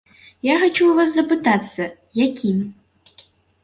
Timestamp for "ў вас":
0.87-1.13